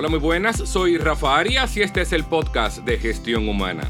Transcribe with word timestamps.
Hola, 0.00 0.08
muy 0.08 0.20
buenas. 0.20 0.58
Soy 0.58 0.96
Rafa 0.96 1.36
Arias 1.36 1.76
y 1.76 1.82
este 1.82 2.02
es 2.02 2.12
el 2.12 2.22
podcast 2.22 2.84
de 2.84 2.98
Gestión 2.98 3.48
Humana. 3.48 3.82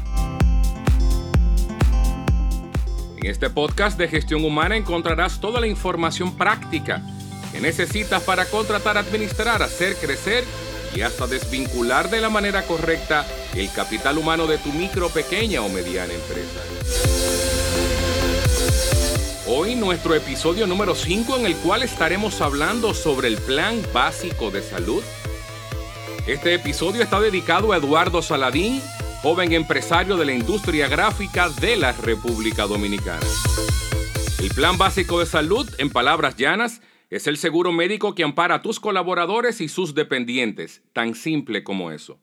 En 3.17 3.27
este 3.27 3.51
podcast 3.51 3.95
de 3.95 4.07
Gestión 4.07 4.43
Humana 4.43 4.75
encontrarás 4.75 5.39
toda 5.39 5.59
la 5.59 5.67
información 5.67 6.35
práctica 6.35 7.03
que 7.51 7.61
necesitas 7.61 8.23
para 8.23 8.45
contratar, 8.45 8.97
administrar, 8.97 9.61
hacer 9.61 9.97
crecer 9.97 10.45
y 10.95 11.01
hasta 11.01 11.27
desvincular 11.27 12.09
de 12.09 12.21
la 12.21 12.31
manera 12.31 12.63
correcta 12.63 13.23
el 13.55 13.71
capital 13.71 14.17
humano 14.17 14.47
de 14.47 14.57
tu 14.57 14.73
micro, 14.73 15.09
pequeña 15.09 15.61
o 15.61 15.69
mediana 15.69 16.11
empresa. 16.11 16.59
Hoy 19.45 19.75
nuestro 19.75 20.15
episodio 20.15 20.65
número 20.65 20.95
5 20.95 21.37
en 21.37 21.45
el 21.45 21.55
cual 21.57 21.83
estaremos 21.83 22.41
hablando 22.41 22.95
sobre 22.95 23.27
el 23.27 23.37
plan 23.37 23.79
básico 23.93 24.49
de 24.49 24.63
salud. 24.63 25.03
Este 26.27 26.53
episodio 26.53 27.01
está 27.01 27.19
dedicado 27.19 27.71
a 27.71 27.77
Eduardo 27.77 28.21
Saladín, 28.21 28.81
joven 29.21 29.51
empresario 29.53 30.15
de 30.17 30.25
la 30.25 30.33
industria 30.33 30.87
gráfica 30.87 31.49
de 31.49 31.75
la 31.75 31.91
República 31.91 32.67
Dominicana. 32.67 33.25
El 34.39 34.49
plan 34.49 34.77
básico 34.77 35.19
de 35.19 35.25
salud, 35.25 35.67
en 35.79 35.89
palabras 35.89 36.35
llanas, 36.35 36.81
es 37.09 37.25
el 37.25 37.37
seguro 37.37 37.71
médico 37.71 38.13
que 38.13 38.23
ampara 38.23 38.55
a 38.55 38.61
tus 38.61 38.79
colaboradores 38.79 39.59
y 39.61 39.69
sus 39.69 39.95
dependientes, 39.95 40.83
tan 40.93 41.15
simple 41.15 41.63
como 41.63 41.91
eso. 41.91 42.19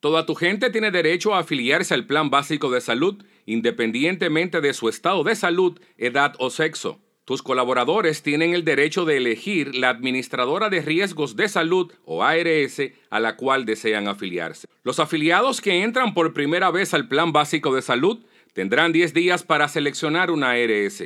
Toda 0.00 0.26
tu 0.26 0.34
gente 0.34 0.70
tiene 0.70 0.90
derecho 0.90 1.34
a 1.34 1.40
afiliarse 1.40 1.94
al 1.94 2.06
plan 2.06 2.30
básico 2.30 2.70
de 2.70 2.80
salud, 2.80 3.24
independientemente 3.46 4.60
de 4.60 4.74
su 4.74 4.88
estado 4.88 5.22
de 5.22 5.36
salud, 5.36 5.80
edad 5.96 6.34
o 6.38 6.50
sexo. 6.50 7.00
Tus 7.28 7.42
colaboradores 7.42 8.22
tienen 8.22 8.54
el 8.54 8.64
derecho 8.64 9.04
de 9.04 9.18
elegir 9.18 9.74
la 9.74 9.90
administradora 9.90 10.70
de 10.70 10.80
riesgos 10.80 11.36
de 11.36 11.50
salud 11.50 11.92
o 12.06 12.24
ARS 12.24 12.80
a 13.10 13.20
la 13.20 13.36
cual 13.36 13.66
desean 13.66 14.08
afiliarse. 14.08 14.66
Los 14.82 14.98
afiliados 14.98 15.60
que 15.60 15.82
entran 15.82 16.14
por 16.14 16.32
primera 16.32 16.70
vez 16.70 16.94
al 16.94 17.06
plan 17.06 17.30
básico 17.30 17.74
de 17.74 17.82
salud 17.82 18.24
tendrán 18.54 18.92
10 18.92 19.12
días 19.12 19.42
para 19.42 19.68
seleccionar 19.68 20.30
una 20.30 20.52
ARS. 20.52 21.04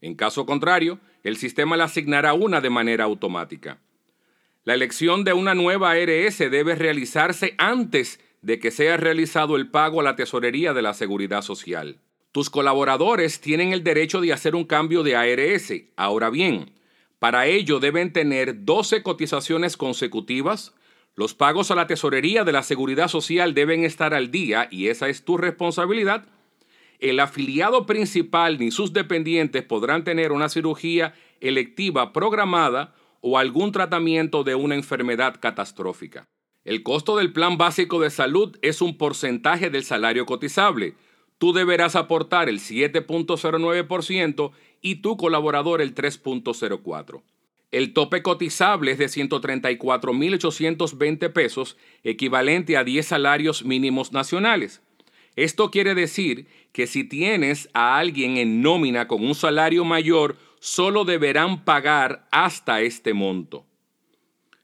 En 0.00 0.14
caso 0.14 0.46
contrario, 0.46 1.00
el 1.24 1.36
sistema 1.38 1.76
le 1.76 1.82
asignará 1.82 2.34
una 2.34 2.60
de 2.60 2.70
manera 2.70 3.02
automática. 3.02 3.80
La 4.62 4.74
elección 4.74 5.24
de 5.24 5.32
una 5.32 5.56
nueva 5.56 5.90
ARS 5.90 6.38
debe 6.38 6.76
realizarse 6.76 7.56
antes 7.58 8.20
de 8.42 8.60
que 8.60 8.70
sea 8.70 8.96
realizado 8.96 9.56
el 9.56 9.72
pago 9.72 9.98
a 9.98 10.04
la 10.04 10.14
tesorería 10.14 10.72
de 10.72 10.82
la 10.82 10.94
seguridad 10.94 11.42
social. 11.42 11.98
Tus 12.34 12.50
colaboradores 12.50 13.40
tienen 13.40 13.72
el 13.72 13.84
derecho 13.84 14.20
de 14.20 14.32
hacer 14.32 14.56
un 14.56 14.64
cambio 14.64 15.04
de 15.04 15.14
ARS. 15.14 15.72
Ahora 15.94 16.30
bien, 16.30 16.72
para 17.20 17.46
ello 17.46 17.78
deben 17.78 18.12
tener 18.12 18.64
12 18.64 19.04
cotizaciones 19.04 19.76
consecutivas, 19.76 20.74
los 21.14 21.32
pagos 21.32 21.70
a 21.70 21.76
la 21.76 21.86
tesorería 21.86 22.42
de 22.42 22.50
la 22.50 22.64
seguridad 22.64 23.06
social 23.06 23.54
deben 23.54 23.84
estar 23.84 24.14
al 24.14 24.32
día 24.32 24.66
y 24.68 24.88
esa 24.88 25.08
es 25.08 25.24
tu 25.24 25.36
responsabilidad 25.36 26.26
el 27.00 27.20
afiliado 27.20 27.86
principal 27.86 28.58
ni 28.58 28.70
sus 28.70 28.92
dependientes 28.92 29.62
podrán 29.62 30.04
tener 30.04 30.32
una 30.32 30.48
cirugía 30.48 31.14
electiva 31.40 32.12
programada 32.12 32.94
o 33.20 33.38
algún 33.38 33.72
tratamiento 33.72 34.44
de 34.44 34.54
una 34.54 34.74
enfermedad 34.74 35.36
catastrófica. 35.40 36.26
El 36.64 36.82
costo 36.82 37.16
del 37.16 37.32
plan 37.32 37.58
básico 37.58 38.00
de 38.00 38.10
salud 38.10 38.56
es 38.62 38.80
un 38.80 38.96
porcentaje 38.96 39.68
del 39.68 39.84
salario 39.84 40.24
cotizable. 40.24 40.94
Tú 41.44 41.52
deberás 41.52 41.94
aportar 41.94 42.48
el 42.48 42.58
7.09% 42.58 44.52
y 44.80 45.02
tu 45.02 45.18
colaborador 45.18 45.82
el 45.82 45.94
3.04%. 45.94 47.20
El 47.70 47.92
tope 47.92 48.22
cotizable 48.22 48.92
es 48.92 48.98
de 48.98 49.08
134.820 49.08 51.30
pesos, 51.34 51.76
equivalente 52.02 52.78
a 52.78 52.84
10 52.84 53.04
salarios 53.04 53.62
mínimos 53.62 54.14
nacionales. 54.14 54.80
Esto 55.36 55.70
quiere 55.70 55.94
decir 55.94 56.46
que 56.72 56.86
si 56.86 57.04
tienes 57.04 57.68
a 57.74 57.98
alguien 57.98 58.38
en 58.38 58.62
nómina 58.62 59.06
con 59.06 59.22
un 59.22 59.34
salario 59.34 59.84
mayor, 59.84 60.38
solo 60.60 61.04
deberán 61.04 61.66
pagar 61.66 62.26
hasta 62.30 62.80
este 62.80 63.12
monto. 63.12 63.66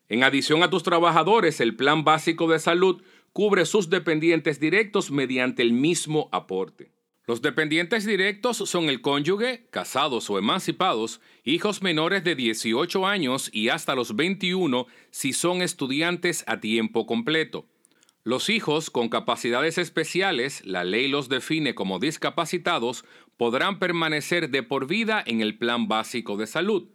En 0.08 0.24
adición 0.24 0.62
a 0.62 0.70
tus 0.70 0.82
trabajadores, 0.82 1.60
el 1.60 1.76
plan 1.76 2.04
básico 2.04 2.48
de 2.48 2.58
salud 2.58 3.02
cubre 3.32 3.64
sus 3.66 3.90
dependientes 3.90 4.60
directos 4.60 5.10
mediante 5.10 5.62
el 5.62 5.72
mismo 5.72 6.28
aporte. 6.32 6.90
Los 7.26 7.42
dependientes 7.42 8.04
directos 8.04 8.56
son 8.56 8.88
el 8.88 9.00
cónyuge, 9.00 9.68
casados 9.70 10.28
o 10.30 10.38
emancipados, 10.38 11.20
hijos 11.44 11.80
menores 11.80 12.24
de 12.24 12.34
18 12.34 13.06
años 13.06 13.50
y 13.52 13.68
hasta 13.68 13.94
los 13.94 14.16
21 14.16 14.86
si 15.10 15.32
son 15.32 15.62
estudiantes 15.62 16.42
a 16.48 16.58
tiempo 16.58 17.06
completo. 17.06 17.66
Los 18.24 18.50
hijos 18.50 18.90
con 18.90 19.08
capacidades 19.08 19.78
especiales, 19.78 20.66
la 20.66 20.82
ley 20.82 21.08
los 21.08 21.28
define 21.28 21.74
como 21.74 22.00
discapacitados, 22.00 23.04
podrán 23.36 23.78
permanecer 23.78 24.50
de 24.50 24.62
por 24.62 24.86
vida 24.86 25.22
en 25.24 25.40
el 25.40 25.56
plan 25.56 25.88
básico 25.88 26.36
de 26.36 26.46
salud. 26.46 26.88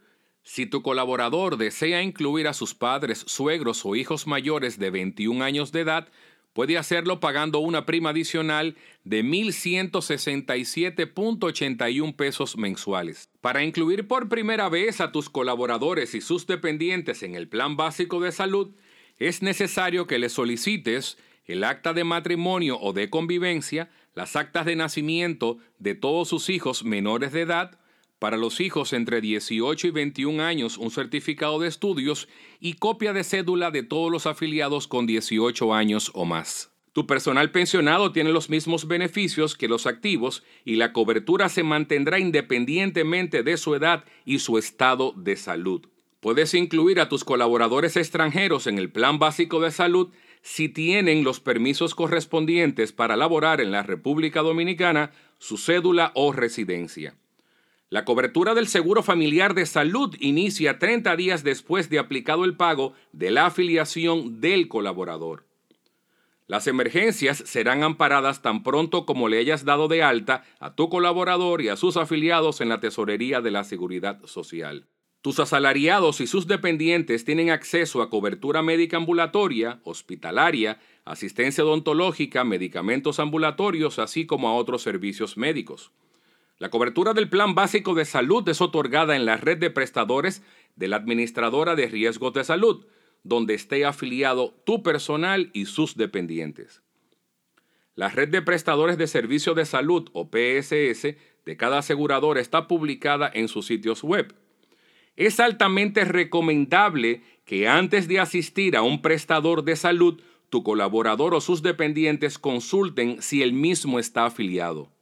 Si 0.43 0.67
tu 0.67 0.83
colaborador 0.83 1.57
desea 1.57 2.03
incluir 2.03 2.47
a 2.47 2.53
sus 2.53 2.75
padres, 2.75 3.23
suegros 3.25 3.83
o 3.83 3.95
hijos 3.95 4.27
mayores 4.27 4.77
de 4.77 4.91
21 4.91 5.43
años 5.43 5.71
de 5.71 5.79
edad, 5.79 6.07
puede 6.55 6.77
hacerlo 6.77 7.19
pagando 7.19 7.59
una 7.59 7.85
prima 7.85 8.11
adicional 8.11 8.77
de 9.03 9.25
1.167.81 9.25 12.15
pesos 12.15 12.55
mensuales. 12.55 13.29
Para 13.41 13.65
incluir 13.65 14.07
por 14.07 14.29
primera 14.29 14.69
vez 14.69 15.01
a 15.01 15.11
tus 15.11 15.29
colaboradores 15.29 16.15
y 16.15 16.21
sus 16.21 16.47
dependientes 16.47 17.23
en 17.23 17.35
el 17.35 17.49
plan 17.49 17.75
básico 17.75 18.21
de 18.21 18.31
salud, 18.31 18.73
es 19.19 19.41
necesario 19.41 20.07
que 20.07 20.17
le 20.17 20.29
solicites 20.29 21.17
el 21.43 21.65
acta 21.65 21.91
de 21.91 22.05
matrimonio 22.05 22.79
o 22.79 22.93
de 22.93 23.09
convivencia, 23.09 23.89
las 24.13 24.37
actas 24.37 24.65
de 24.65 24.77
nacimiento 24.77 25.57
de 25.79 25.93
todos 25.93 26.29
sus 26.29 26.49
hijos 26.49 26.85
menores 26.85 27.33
de 27.33 27.41
edad, 27.41 27.77
para 28.25 28.37
los 28.37 28.59
hijos 28.59 28.91
entre 28.93 29.21
18 29.21 29.85
y 29.85 29.91
21 29.91 30.41
años 30.41 30.79
un 30.79 30.89
certificado 30.89 31.59
de 31.59 31.67
estudios 31.67 32.27
y 32.59 32.73
copia 32.73 33.13
de 33.13 33.23
cédula 33.23 33.69
de 33.69 33.83
todos 33.83 34.11
los 34.11 34.25
afiliados 34.25 34.87
con 34.87 35.05
18 35.05 35.75
años 35.75 36.09
o 36.15 36.25
más. 36.25 36.71
Tu 36.91 37.05
personal 37.05 37.51
pensionado 37.51 38.11
tiene 38.11 38.31
los 38.31 38.49
mismos 38.49 38.87
beneficios 38.87 39.55
que 39.55 39.67
los 39.67 39.85
activos 39.85 40.43
y 40.63 40.77
la 40.77 40.91
cobertura 40.91 41.49
se 41.49 41.61
mantendrá 41.61 42.17
independientemente 42.17 43.43
de 43.43 43.57
su 43.57 43.75
edad 43.75 44.05
y 44.25 44.39
su 44.39 44.57
estado 44.57 45.13
de 45.15 45.35
salud. 45.35 45.85
Puedes 46.19 46.55
incluir 46.55 46.99
a 46.99 47.09
tus 47.09 47.23
colaboradores 47.23 47.95
extranjeros 47.95 48.65
en 48.65 48.79
el 48.79 48.89
plan 48.89 49.19
básico 49.19 49.59
de 49.59 49.69
salud 49.69 50.09
si 50.41 50.67
tienen 50.67 51.23
los 51.23 51.39
permisos 51.39 51.93
correspondientes 51.93 52.91
para 52.91 53.17
laborar 53.17 53.61
en 53.61 53.71
la 53.71 53.83
República 53.83 54.41
Dominicana, 54.41 55.11
su 55.37 55.59
cédula 55.59 56.11
o 56.15 56.31
residencia. 56.31 57.15
La 57.95 58.03
cobertura 58.03 58.53
del 58.55 58.67
seguro 58.67 59.03
familiar 59.03 59.53
de 59.53 59.65
salud 59.65 60.17
inicia 60.19 60.79
30 60.79 61.15
días 61.15 61.45
después 61.45 61.89
de 61.89 61.97
aplicado 61.97 62.43
el 62.43 62.57
pago 62.57 62.91
de 63.13 63.31
la 63.31 63.45
afiliación 63.45 64.41
del 64.41 64.67
colaborador. 64.67 65.45
Las 66.45 66.67
emergencias 66.67 67.37
serán 67.37 67.83
amparadas 67.83 68.41
tan 68.41 68.63
pronto 68.63 69.05
como 69.05 69.29
le 69.29 69.37
hayas 69.37 69.63
dado 69.63 69.87
de 69.87 70.03
alta 70.03 70.43
a 70.59 70.75
tu 70.75 70.89
colaborador 70.89 71.61
y 71.61 71.69
a 71.69 71.77
sus 71.77 71.95
afiliados 71.95 72.59
en 72.59 72.67
la 72.67 72.81
Tesorería 72.81 73.39
de 73.39 73.51
la 73.51 73.63
Seguridad 73.63 74.19
Social. 74.25 74.87
Tus 75.21 75.39
asalariados 75.39 76.19
y 76.19 76.27
sus 76.27 76.47
dependientes 76.47 77.23
tienen 77.23 77.49
acceso 77.49 78.01
a 78.01 78.09
cobertura 78.09 78.61
médica 78.61 78.97
ambulatoria, 78.97 79.79
hospitalaria, 79.85 80.79
asistencia 81.05 81.63
odontológica, 81.63 82.43
medicamentos 82.43 83.21
ambulatorios, 83.21 83.99
así 83.99 84.25
como 84.25 84.49
a 84.49 84.55
otros 84.55 84.81
servicios 84.81 85.37
médicos. 85.37 85.93
La 86.57 86.69
cobertura 86.69 87.13
del 87.13 87.29
Plan 87.29 87.53
Básico 87.53 87.95
de 87.95 88.05
Salud 88.05 88.47
es 88.47 88.61
otorgada 88.61 89.17
en 89.17 89.25
la 89.25 89.35
red 89.35 89.57
de 89.57 89.69
prestadores 89.69 90.41
de 90.77 90.87
la 90.87 90.95
Administradora 90.95 91.75
de 91.75 91.87
Riesgos 91.87 92.31
de 92.31 92.45
Salud, 92.45 92.85
donde 93.23 93.55
esté 93.55 93.83
afiliado 93.83 94.53
tu 94.65 94.81
personal 94.81 95.49
y 95.53 95.65
sus 95.65 95.97
dependientes. 95.97 96.81
La 97.93 98.07
red 98.07 98.29
de 98.29 98.41
prestadores 98.41 98.97
de 98.97 99.07
servicios 99.07 99.55
de 99.57 99.65
salud 99.65 100.09
o 100.13 100.29
PSS 100.29 101.17
de 101.45 101.57
cada 101.57 101.79
asegurador 101.79 102.37
está 102.37 102.67
publicada 102.67 103.29
en 103.33 103.49
sus 103.49 103.65
sitios 103.65 104.01
web. 104.01 104.33
Es 105.17 105.41
altamente 105.41 106.05
recomendable 106.05 107.21
que 107.43 107.67
antes 107.67 108.07
de 108.07 108.19
asistir 108.19 108.77
a 108.77 108.81
un 108.81 109.01
prestador 109.01 109.63
de 109.63 109.75
salud, 109.75 110.21
tu 110.49 110.63
colaborador 110.63 111.33
o 111.33 111.41
sus 111.41 111.61
dependientes 111.61 112.39
consulten 112.39 113.21
si 113.21 113.41
el 113.41 113.51
mismo 113.51 113.99
está 113.99 114.25
afiliado. 114.25 114.94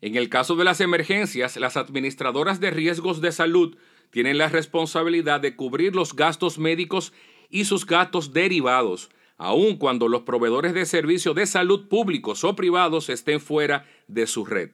En 0.00 0.16
el 0.16 0.28
caso 0.28 0.54
de 0.54 0.64
las 0.64 0.80
emergencias, 0.80 1.56
las 1.56 1.76
administradoras 1.76 2.60
de 2.60 2.70
riesgos 2.70 3.20
de 3.20 3.32
salud 3.32 3.76
tienen 4.10 4.38
la 4.38 4.48
responsabilidad 4.48 5.40
de 5.40 5.56
cubrir 5.56 5.94
los 5.94 6.14
gastos 6.14 6.58
médicos 6.58 7.12
y 7.50 7.64
sus 7.64 7.84
gastos 7.84 8.32
derivados, 8.32 9.10
aun 9.36 9.76
cuando 9.76 10.08
los 10.08 10.22
proveedores 10.22 10.72
de 10.72 10.86
servicios 10.86 11.34
de 11.34 11.46
salud 11.46 11.88
públicos 11.88 12.44
o 12.44 12.54
privados 12.54 13.08
estén 13.08 13.40
fuera 13.40 13.86
de 14.06 14.26
su 14.26 14.44
red. 14.44 14.70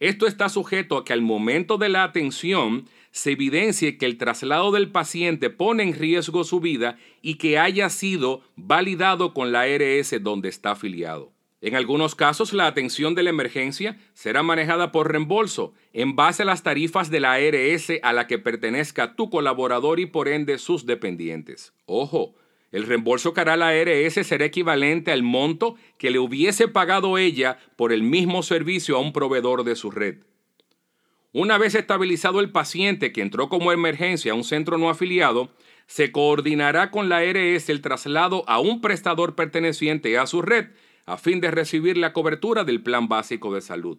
Esto 0.00 0.26
está 0.26 0.48
sujeto 0.48 0.96
a 0.96 1.04
que 1.04 1.12
al 1.12 1.22
momento 1.22 1.78
de 1.78 1.88
la 1.88 2.02
atención 2.02 2.88
se 3.12 3.32
evidencie 3.32 3.98
que 3.98 4.06
el 4.06 4.18
traslado 4.18 4.72
del 4.72 4.90
paciente 4.90 5.48
pone 5.48 5.84
en 5.84 5.94
riesgo 5.94 6.44
su 6.44 6.60
vida 6.60 6.98
y 7.20 7.36
que 7.36 7.58
haya 7.58 7.88
sido 7.88 8.42
validado 8.56 9.32
con 9.32 9.52
la 9.52 9.60
ARS 9.62 10.14
donde 10.20 10.48
está 10.48 10.72
afiliado. 10.72 11.32
En 11.62 11.76
algunos 11.76 12.16
casos, 12.16 12.52
la 12.52 12.66
atención 12.66 13.14
de 13.14 13.22
la 13.22 13.30
emergencia 13.30 13.96
será 14.14 14.42
manejada 14.42 14.90
por 14.90 15.12
reembolso 15.12 15.74
en 15.92 16.16
base 16.16 16.42
a 16.42 16.44
las 16.44 16.64
tarifas 16.64 17.08
de 17.08 17.20
la 17.20 17.34
ARS 17.34 17.92
a 18.02 18.12
la 18.12 18.26
que 18.26 18.40
pertenezca 18.40 19.14
tu 19.14 19.30
colaborador 19.30 20.00
y 20.00 20.06
por 20.06 20.26
ende 20.26 20.58
sus 20.58 20.86
dependientes. 20.86 21.72
Ojo, 21.86 22.34
el 22.72 22.84
reembolso 22.84 23.32
que 23.32 23.42
hará 23.42 23.56
la 23.56 23.68
ARS 23.68 24.14
será 24.26 24.44
equivalente 24.44 25.12
al 25.12 25.22
monto 25.22 25.76
que 25.98 26.10
le 26.10 26.18
hubiese 26.18 26.66
pagado 26.66 27.16
ella 27.16 27.58
por 27.76 27.92
el 27.92 28.02
mismo 28.02 28.42
servicio 28.42 28.96
a 28.96 29.00
un 29.00 29.12
proveedor 29.12 29.62
de 29.62 29.76
su 29.76 29.92
red. 29.92 30.16
Una 31.32 31.58
vez 31.58 31.76
estabilizado 31.76 32.40
el 32.40 32.50
paciente 32.50 33.12
que 33.12 33.22
entró 33.22 33.48
como 33.48 33.70
emergencia 33.70 34.32
a 34.32 34.34
un 34.34 34.42
centro 34.42 34.78
no 34.78 34.90
afiliado, 34.90 35.52
se 35.86 36.10
coordinará 36.10 36.90
con 36.90 37.08
la 37.08 37.18
ARS 37.18 37.68
el 37.68 37.82
traslado 37.82 38.42
a 38.48 38.58
un 38.58 38.80
prestador 38.80 39.36
perteneciente 39.36 40.18
a 40.18 40.26
su 40.26 40.42
red 40.42 40.66
a 41.06 41.16
fin 41.16 41.40
de 41.40 41.50
recibir 41.50 41.96
la 41.96 42.12
cobertura 42.12 42.64
del 42.64 42.82
Plan 42.82 43.08
Básico 43.08 43.54
de 43.54 43.60
Salud. 43.60 43.98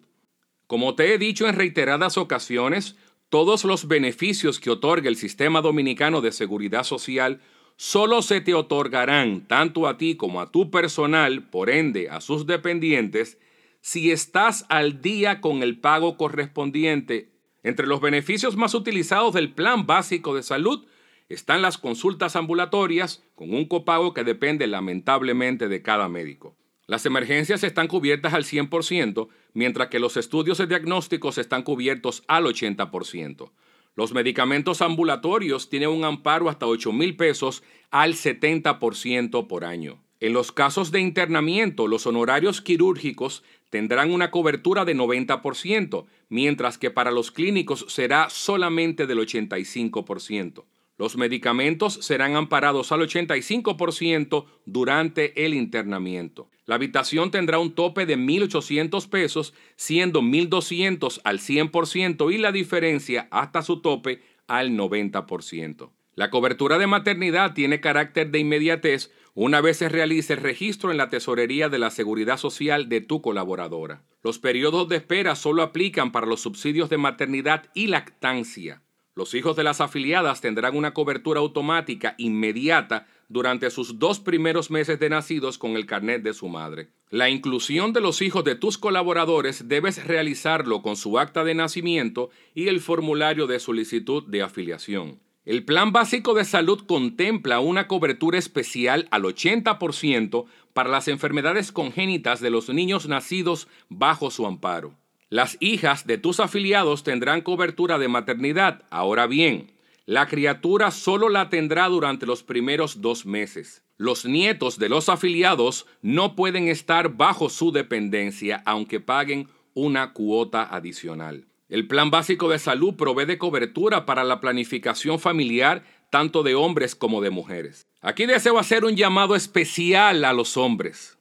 Como 0.68 0.96
te 0.96 1.14
he 1.14 1.18
dicho 1.18 1.48
en 1.48 1.56
reiteradas 1.56 2.18
ocasiones, 2.18 2.96
todos 3.30 3.64
los 3.66 3.88
beneficios 3.88 4.60
que 4.60 4.70
otorga 4.70 5.10
el 5.10 5.16
Sistema 5.16 5.62
Dominicano 5.62 6.22
de 6.22 6.32
Seguridad 6.32 6.84
Social 6.84 7.42
solo 7.76 8.22
se 8.22 8.42
te 8.42 8.54
otorgarán 8.54 9.48
tanto 9.48 9.88
a 9.88 9.98
ti 9.98 10.16
como 10.16 10.40
a 10.40 10.52
tu 10.52 10.70
personal, 10.70 11.50
por 11.50 11.70
ende 11.70 12.10
a 12.10 12.22
sus 12.22 12.46
dependientes, 12.46 13.40
si 13.82 14.12
estás 14.12 14.66
al 14.70 15.02
día 15.02 15.42
con 15.42 15.64
el 15.64 15.80
pago 15.80 16.16
correspondiente. 16.16 17.32
Entre 17.64 17.88
los 17.88 18.02
beneficios 18.02 18.56
más 18.56 18.74
utilizados 18.74 19.34
del 19.34 19.52
Plan 19.52 19.86
Básico 19.86 20.36
de 20.36 20.44
Salud 20.44 20.86
están 21.28 21.62
las 21.62 21.78
consultas 21.78 22.36
ambulatorias 22.36 23.24
con 23.36 23.54
un 23.54 23.66
copago 23.66 24.14
que 24.14 24.24
depende 24.24 24.68
lamentablemente 24.68 25.68
de 25.68 25.82
cada 25.82 26.08
médico. 26.08 26.56
Las 26.86 27.06
emergencias 27.06 27.64
están 27.64 27.88
cubiertas 27.88 28.34
al 28.34 28.44
100%, 28.44 29.30
mientras 29.54 29.88
que 29.88 30.00
los 30.00 30.18
estudios 30.18 30.58
de 30.58 30.68
diagnósticos 30.68 31.38
están 31.38 31.64
cubiertos 31.64 32.24
al 32.28 32.46
80%. 32.46 33.52
Los 33.96 34.14
medicamentos 34.14 34.82
ambulatorios 34.82 35.70
tienen 35.70 35.90
un 35.90 36.04
amparo 36.04 36.50
hasta 36.50 36.66
8 36.66 36.92
mil 36.92 37.16
pesos 37.16 37.64
al 37.90 38.16
70% 38.16 39.48
por 39.48 39.64
año. 39.64 40.04
En 40.20 40.34
los 40.34 40.52
casos 40.52 40.92
de 40.92 41.00
internamiento, 41.00 41.88
los 41.88 42.08
honorarios 42.08 42.62
quirúrgicos 42.62 43.44
tendrán 43.70 44.12
una 44.12 44.32
cobertura 44.32 44.84
de 44.84 44.96
90%, 44.96 46.06
mientras 46.30 46.78
que 46.78 46.92
para 46.92 47.12
los 47.12 47.32
clínicos 47.32 47.86
será 47.88 48.30
solamente 48.30 49.06
del 49.06 49.20
85%. 49.20 50.66
Los 51.04 51.18
medicamentos 51.18 51.96
serán 51.96 52.38
amparados 52.38 52.94
al 52.94 53.02
85% 53.02 54.46
durante 54.66 55.46
el 55.46 55.54
internamiento. 55.54 56.50
La 56.66 56.76
habitación 56.76 57.30
tendrá 57.30 57.60
un 57.60 57.76
tope 57.76 58.06
de 58.06 58.18
1.800 58.18 59.10
pesos, 59.10 59.54
siendo 59.76 60.22
1.200 60.22 61.20
al 61.26 61.40
100% 61.40 62.34
y 62.34 62.38
la 62.38 62.54
diferencia 62.54 63.28
hasta 63.32 63.64
su 63.64 63.82
tope 63.82 64.22
al 64.48 64.78
90%. 64.78 65.92
La 66.16 66.30
cobertura 66.30 66.78
de 66.78 66.88
maternidad 66.88 67.54
tiene 67.54 67.82
carácter 67.82 68.32
de 68.32 68.40
inmediatez 68.40 69.12
una 69.34 69.60
vez 69.60 69.76
se 69.76 69.90
realice 69.90 70.32
el 70.32 70.40
registro 70.40 70.90
en 70.90 70.96
la 70.96 71.10
tesorería 71.10 71.68
de 71.68 71.80
la 71.80 71.90
seguridad 71.90 72.38
social 72.38 72.88
de 72.88 73.02
tu 73.02 73.22
colaboradora. 73.22 74.04
Los 74.24 74.40
periodos 74.40 74.88
de 74.88 74.96
espera 74.96 75.36
solo 75.36 75.64
aplican 75.64 76.14
para 76.14 76.28
los 76.28 76.40
subsidios 76.40 76.90
de 76.90 76.98
maternidad 76.98 77.66
y 77.74 77.88
lactancia. 77.88 78.84
Los 79.16 79.36
hijos 79.36 79.56
de 79.56 79.64
las 79.64 79.80
afiliadas 79.80 80.42
tendrán 80.42 80.76
una 80.76 80.94
cobertura 80.94 81.40
automática 81.40 82.16
inmediata 82.18 83.08
durante 83.30 83.70
sus 83.70 84.00
dos 84.00 84.20
primeros 84.20 84.72
meses 84.72 85.00
de 85.00 85.10
nacidos 85.10 85.60
con 85.60 85.76
el 85.76 85.86
carnet 85.86 86.24
de 86.24 86.34
su 86.34 86.48
madre. 86.50 86.90
La 87.10 87.30
inclusión 87.30 87.94
de 87.94 88.02
los 88.02 88.24
hijos 88.24 88.44
de 88.44 88.56
tus 88.56 88.80
colaboradores 88.80 89.68
debes 89.68 90.04
realizarlo 90.04 90.82
con 90.82 90.96
su 90.96 91.20
acta 91.20 91.44
de 91.44 91.54
nacimiento 91.54 92.32
y 92.56 92.70
el 92.70 92.82
formulario 92.82 93.46
de 93.46 93.60
solicitud 93.60 94.24
de 94.28 94.42
afiliación. 94.42 95.20
El 95.46 95.64
Plan 95.64 95.92
Básico 95.92 96.34
de 96.34 96.46
Salud 96.46 96.84
contempla 96.88 97.60
una 97.60 97.88
cobertura 97.88 98.40
especial 98.40 99.08
al 99.12 99.24
80% 99.24 100.46
para 100.74 100.90
las 100.90 101.08
enfermedades 101.08 101.72
congénitas 101.72 102.40
de 102.40 102.50
los 102.50 102.70
niños 102.70 103.08
nacidos 103.08 103.68
bajo 103.90 104.32
su 104.32 104.48
amparo. 104.48 104.96
Las 105.34 105.58
hijas 105.62 106.06
de 106.06 106.20
tus 106.20 106.40
afiliados 106.40 107.02
tendrán 107.02 107.42
cobertura 107.42 107.98
de 107.98 108.08
maternidad. 108.08 108.84
Ahora 108.92 109.26
bien, 109.26 109.72
la 110.06 110.28
criatura 110.28 110.92
solo 110.92 111.28
la 111.28 111.50
tendrá 111.50 111.88
durante 111.88 112.28
los 112.28 112.44
primeros 112.44 113.02
dos 113.02 113.26
meses. 113.26 113.82
Los 113.98 114.26
nietos 114.26 114.78
de 114.78 114.90
los 114.90 115.10
afiliados 115.10 115.88
no 116.04 116.36
pueden 116.36 116.68
estar 116.68 117.18
bajo 117.18 117.50
su 117.50 117.72
dependencia 117.72 118.62
aunque 118.68 119.00
paguen 119.00 119.48
una 119.74 120.14
cuota 120.14 120.66
adicional. 120.72 121.48
El 121.68 121.88
Plan 121.88 122.12
Básico 122.12 122.48
de 122.48 122.60
Salud 122.60 122.94
provee 122.94 123.26
de 123.26 123.40
cobertura 123.40 124.06
para 124.06 124.24
la 124.24 124.40
planificación 124.40 125.20
familiar 125.20 125.84
tanto 126.12 126.44
de 126.44 126.54
hombres 126.54 126.94
como 126.94 127.22
de 127.22 127.32
mujeres. 127.32 127.88
Aquí 128.02 128.28
deseo 128.28 128.60
hacer 128.60 128.86
un 128.86 128.96
llamado 128.96 129.36
especial 129.36 130.26
a 130.26 130.34
los 130.34 130.58
hombres. 130.58 131.18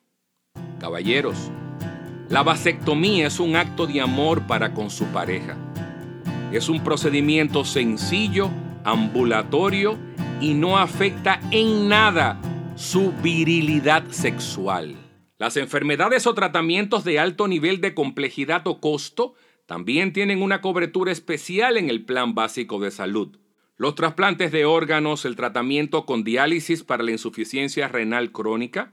Caballeros, 0.81 1.51
la 2.29 2.43
vasectomía 2.43 3.27
es 3.27 3.41
un 3.41 3.57
acto 3.57 3.87
de 3.87 4.01
amor 4.01 4.47
para 4.47 4.73
con 4.73 4.91
su 4.91 5.07
pareja. 5.07 5.57
Es 6.53 6.69
un 6.69 6.83
procedimiento 6.83 7.65
sencillo, 7.65 8.51
ambulatorio 8.85 9.99
y 10.41 10.55
no 10.55 10.79
afecta 10.79 11.41
en 11.51 11.89
nada 11.89 12.41
su 12.75 13.13
virilidad 13.23 14.09
sexual. 14.11 14.97
Las 15.39 15.57
enfermedades 15.57 16.27
o 16.27 16.35
tratamientos 16.35 17.05
de 17.05 17.19
alto 17.19 17.49
nivel 17.49 17.81
de 17.81 17.95
complejidad 17.95 18.67
o 18.67 18.81
costo 18.81 19.35
también 19.67 20.13
tienen 20.13 20.43
una 20.43 20.61
cobertura 20.61 21.13
especial 21.13 21.77
en 21.77 21.91
el 21.91 22.05
Plan 22.05 22.35
Básico 22.35 22.79
de 22.81 22.91
Salud. 22.91 23.39
Los 23.77 23.95
trasplantes 23.95 24.53
de 24.53 24.65
órganos, 24.65 25.25
el 25.25 25.35
tratamiento 25.35 26.07
con 26.07 26.23
diálisis 26.25 26.85
para 26.85 27.03
la 27.03 27.11
insuficiencia 27.11 27.89
renal 27.89 28.31
crónica, 28.31 28.93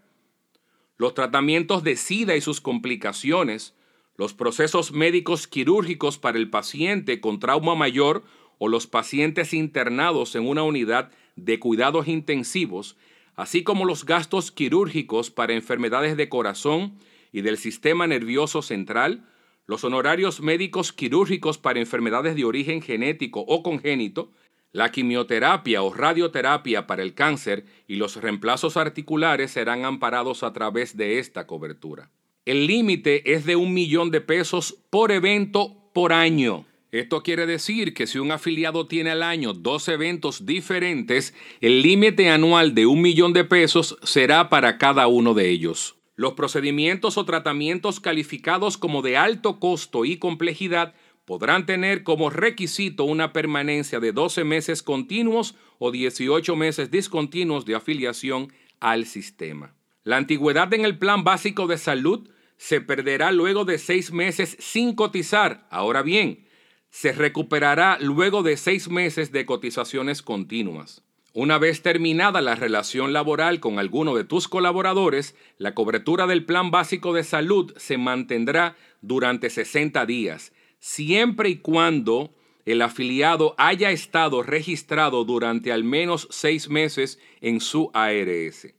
los 0.99 1.13
tratamientos 1.13 1.83
de 1.83 1.95
SIDA 1.95 2.35
y 2.35 2.41
sus 2.41 2.59
complicaciones, 2.59 3.73
los 4.17 4.33
procesos 4.33 4.91
médicos 4.91 5.47
quirúrgicos 5.47 6.17
para 6.17 6.37
el 6.37 6.49
paciente 6.49 7.21
con 7.21 7.39
trauma 7.39 7.73
mayor 7.73 8.23
o 8.57 8.67
los 8.67 8.85
pacientes 8.85 9.53
internados 9.53 10.35
en 10.35 10.45
una 10.45 10.61
unidad 10.63 11.09
de 11.37 11.57
cuidados 11.57 12.09
intensivos, 12.09 12.97
así 13.37 13.63
como 13.63 13.85
los 13.85 14.05
gastos 14.05 14.51
quirúrgicos 14.51 15.31
para 15.31 15.53
enfermedades 15.53 16.17
de 16.17 16.27
corazón 16.27 16.99
y 17.31 17.41
del 17.41 17.57
sistema 17.57 18.05
nervioso 18.05 18.61
central, 18.61 19.25
los 19.67 19.85
honorarios 19.85 20.41
médicos 20.41 20.91
quirúrgicos 20.91 21.57
para 21.57 21.79
enfermedades 21.79 22.35
de 22.35 22.43
origen 22.43 22.81
genético 22.81 23.45
o 23.47 23.63
congénito, 23.63 24.33
la 24.71 24.91
quimioterapia 24.91 25.81
o 25.81 25.93
radioterapia 25.93 26.85
para 26.85 27.01
el 27.01 27.13
cáncer 27.13 27.65
y 27.87 27.95
los 27.95 28.15
reemplazos 28.15 28.77
articulares 28.77 29.51
serán 29.51 29.85
amparados 29.85 30.43
a 30.43 30.53
través 30.53 30.95
de 30.95 31.19
esta 31.19 31.47
cobertura. 31.47 32.11
El 32.45 32.67
límite 32.67 33.33
es 33.33 33.45
de 33.45 33.55
un 33.55 33.73
millón 33.73 34.11
de 34.11 34.21
pesos 34.21 34.77
por 34.89 35.11
evento 35.11 35.91
por 35.93 36.13
año. 36.13 36.65
Esto 36.91 37.21
quiere 37.21 37.45
decir 37.45 37.93
que 37.93 38.07
si 38.07 38.17
un 38.17 38.31
afiliado 38.31 38.87
tiene 38.87 39.11
al 39.11 39.21
año 39.21 39.53
dos 39.53 39.87
eventos 39.87 40.45
diferentes, 40.45 41.35
el 41.61 41.83
límite 41.83 42.29
anual 42.29 42.73
de 42.73 42.87
un 42.87 43.01
millón 43.01 43.33
de 43.33 43.43
pesos 43.43 43.97
será 44.01 44.49
para 44.49 44.79
cada 44.79 45.07
uno 45.07 45.35
de 45.35 45.49
ellos. 45.49 45.97
Los 46.15 46.33
procedimientos 46.33 47.17
o 47.17 47.25
tratamientos 47.25 47.99
calificados 47.99 48.77
como 48.77 49.01
de 49.01 49.17
alto 49.17 49.59
costo 49.59 50.03
y 50.03 50.17
complejidad 50.17 50.95
podrán 51.29 51.67
tener 51.67 52.01
como 52.01 52.31
requisito 52.31 53.03
una 53.03 53.33
permanencia 53.33 53.99
de 53.99 54.13
12 54.13 54.45
meses 54.45 54.81
continuos 54.81 55.53
o 55.77 55.91
18 55.91 56.55
meses 56.55 56.89
discontinuos 56.89 57.65
de 57.65 57.75
afiliación 57.75 58.51
al 58.79 59.05
sistema. 59.05 59.75
La 60.03 60.17
antigüedad 60.17 60.73
en 60.73 60.85
el 60.85 60.97
plan 60.97 61.23
básico 61.23 61.67
de 61.67 61.77
salud 61.77 62.27
se 62.57 62.81
perderá 62.81 63.31
luego 63.31 63.63
de 63.63 63.77
seis 63.77 64.11
meses 64.11 64.57
sin 64.59 64.95
cotizar. 64.95 65.67
Ahora 65.69 66.01
bien, 66.01 66.47
se 66.89 67.11
recuperará 67.11 67.99
luego 68.01 68.41
de 68.41 68.57
seis 68.57 68.89
meses 68.89 69.31
de 69.31 69.45
cotizaciones 69.45 70.23
continuas. 70.23 71.03
Una 71.33 71.59
vez 71.59 71.83
terminada 71.83 72.41
la 72.41 72.55
relación 72.55 73.13
laboral 73.13 73.59
con 73.59 73.77
alguno 73.77 74.15
de 74.15 74.23
tus 74.23 74.47
colaboradores, 74.47 75.35
la 75.59 75.75
cobertura 75.75 76.25
del 76.25 76.43
plan 76.45 76.71
básico 76.71 77.13
de 77.13 77.23
salud 77.23 77.71
se 77.77 77.99
mantendrá 77.99 78.75
durante 79.03 79.51
60 79.51 80.07
días 80.07 80.53
siempre 80.79 81.49
y 81.49 81.57
cuando 81.57 82.33
el 82.65 82.81
afiliado 82.81 83.55
haya 83.57 83.91
estado 83.91 84.43
registrado 84.43 85.23
durante 85.25 85.71
al 85.71 85.83
menos 85.83 86.27
seis 86.29 86.69
meses 86.69 87.19
en 87.41 87.61
su 87.61 87.89
ARS. 87.93 88.73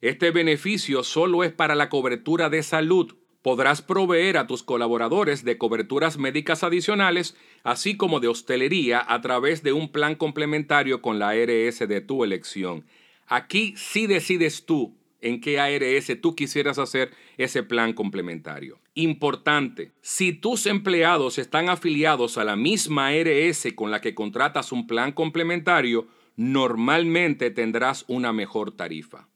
Este 0.00 0.30
beneficio 0.30 1.02
solo 1.02 1.44
es 1.44 1.52
para 1.52 1.74
la 1.74 1.88
cobertura 1.88 2.50
de 2.50 2.62
salud. 2.62 3.16
podrás 3.42 3.82
proveer 3.82 4.38
a 4.38 4.46
tus 4.46 4.62
colaboradores 4.62 5.44
de 5.44 5.58
coberturas 5.58 6.16
médicas 6.16 6.64
adicionales, 6.64 7.36
así 7.62 7.94
como 7.94 8.18
de 8.20 8.28
hostelería 8.28 9.04
a 9.06 9.20
través 9.20 9.62
de 9.62 9.74
un 9.74 9.92
plan 9.92 10.14
complementario 10.14 11.02
con 11.02 11.18
la 11.18 11.30
ARS 11.30 11.80
de 11.80 12.00
tu 12.00 12.24
elección. 12.24 12.86
Aquí 13.26 13.74
sí 13.76 14.06
decides 14.06 14.64
tú 14.64 14.96
en 15.24 15.40
qué 15.40 15.58
ARS 15.58 16.12
tú 16.20 16.36
quisieras 16.36 16.78
hacer 16.78 17.10
ese 17.36 17.62
plan 17.62 17.92
complementario. 17.92 18.78
Importante, 18.94 19.92
si 20.00 20.32
tus 20.32 20.66
empleados 20.66 21.38
están 21.38 21.68
afiliados 21.68 22.38
a 22.38 22.44
la 22.44 22.56
misma 22.56 23.08
ARS 23.08 23.66
con 23.74 23.90
la 23.90 24.00
que 24.00 24.14
contratas 24.14 24.70
un 24.70 24.86
plan 24.86 25.12
complementario, 25.12 26.06
normalmente 26.36 27.50
tendrás 27.50 28.04
una 28.06 28.32
mejor 28.32 28.72
tarifa. 28.72 29.28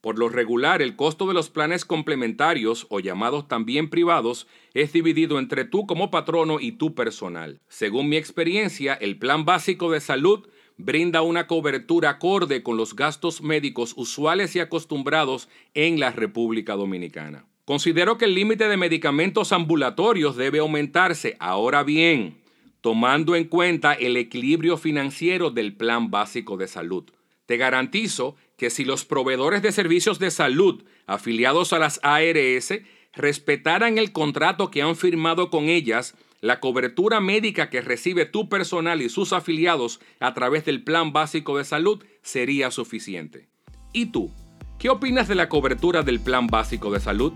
Por 0.00 0.18
lo 0.18 0.28
regular, 0.28 0.80
el 0.80 0.94
costo 0.94 1.26
de 1.26 1.34
los 1.34 1.50
planes 1.50 1.84
complementarios 1.84 2.86
o 2.88 3.00
llamados 3.00 3.48
también 3.48 3.90
privados 3.90 4.46
es 4.72 4.92
dividido 4.92 5.40
entre 5.40 5.64
tú 5.64 5.86
como 5.86 6.10
patrono 6.10 6.60
y 6.60 6.72
tu 6.72 6.94
personal. 6.94 7.60
Según 7.68 8.08
mi 8.08 8.16
experiencia, 8.16 8.94
el 8.94 9.18
plan 9.18 9.44
básico 9.44 9.90
de 9.90 10.00
salud 10.00 10.46
brinda 10.78 11.22
una 11.22 11.46
cobertura 11.46 12.10
acorde 12.10 12.62
con 12.62 12.76
los 12.76 12.96
gastos 12.96 13.42
médicos 13.42 13.92
usuales 13.96 14.56
y 14.56 14.60
acostumbrados 14.60 15.48
en 15.74 16.00
la 16.00 16.12
República 16.12 16.76
Dominicana. 16.76 17.44
Considero 17.64 18.16
que 18.16 18.24
el 18.24 18.34
límite 18.34 18.68
de 18.68 18.78
medicamentos 18.78 19.52
ambulatorios 19.52 20.36
debe 20.36 20.60
aumentarse. 20.60 21.36
Ahora 21.38 21.82
bien, 21.82 22.38
tomando 22.80 23.36
en 23.36 23.44
cuenta 23.44 23.92
el 23.92 24.16
equilibrio 24.16 24.78
financiero 24.78 25.50
del 25.50 25.76
plan 25.76 26.10
básico 26.10 26.56
de 26.56 26.68
salud. 26.68 27.04
Te 27.44 27.56
garantizo 27.56 28.36
que 28.56 28.70
si 28.70 28.84
los 28.84 29.04
proveedores 29.04 29.62
de 29.62 29.72
servicios 29.72 30.18
de 30.18 30.30
salud 30.30 30.84
afiliados 31.06 31.72
a 31.72 31.78
las 31.78 32.00
ARS 32.02 32.72
respetaran 33.12 33.98
el 33.98 34.12
contrato 34.12 34.70
que 34.70 34.82
han 34.82 34.96
firmado 34.96 35.50
con 35.50 35.64
ellas, 35.68 36.14
la 36.40 36.60
cobertura 36.60 37.20
médica 37.20 37.68
que 37.68 37.80
recibe 37.80 38.24
tu 38.24 38.48
personal 38.48 39.02
y 39.02 39.08
sus 39.08 39.32
afiliados 39.32 40.00
a 40.20 40.34
través 40.34 40.64
del 40.64 40.84
plan 40.84 41.12
básico 41.12 41.58
de 41.58 41.64
salud 41.64 42.04
sería 42.22 42.70
suficiente. 42.70 43.48
¿Y 43.92 44.06
tú? 44.06 44.32
¿Qué 44.78 44.88
opinas 44.88 45.26
de 45.26 45.34
la 45.34 45.48
cobertura 45.48 46.02
del 46.02 46.20
plan 46.20 46.46
básico 46.46 46.92
de 46.92 47.00
salud? 47.00 47.32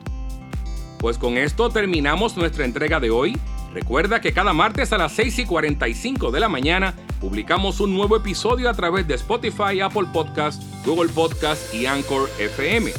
Pues 1.00 1.18
con 1.18 1.36
esto 1.36 1.68
terminamos 1.70 2.36
nuestra 2.36 2.64
entrega 2.64 3.00
de 3.00 3.10
hoy. 3.10 3.36
Recuerda 3.74 4.20
que 4.20 4.32
cada 4.32 4.52
martes 4.52 4.92
a 4.92 4.98
las 4.98 5.12
6 5.12 5.40
y 5.40 5.46
45 5.46 6.30
de 6.30 6.38
la 6.38 6.48
mañana 6.48 6.94
publicamos 7.20 7.80
un 7.80 7.94
nuevo 7.94 8.16
episodio 8.16 8.70
a 8.70 8.74
través 8.74 9.08
de 9.08 9.14
Spotify, 9.14 9.80
Apple 9.80 10.08
Podcast, 10.12 10.62
Google 10.84 11.10
Podcast 11.10 11.74
y 11.74 11.86
Anchor 11.86 12.30
FM. 12.38 12.92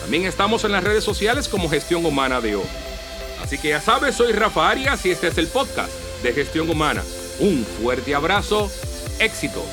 También 0.00 0.24
estamos 0.24 0.64
en 0.64 0.72
las 0.72 0.84
redes 0.84 1.04
sociales 1.04 1.48
como 1.48 1.68
Gestión 1.68 2.06
Humana 2.06 2.40
de 2.40 2.56
hoy. 2.56 2.91
Así 3.42 3.58
que 3.58 3.70
ya 3.70 3.80
sabes, 3.80 4.14
soy 4.14 4.32
Rafa 4.32 4.70
Arias 4.70 5.04
y 5.04 5.10
este 5.10 5.28
es 5.28 5.36
el 5.36 5.48
podcast 5.48 5.90
de 6.22 6.32
Gestión 6.32 6.70
Humana. 6.70 7.02
Un 7.40 7.64
fuerte 7.64 8.14
abrazo, 8.14 8.70
éxitos. 9.18 9.64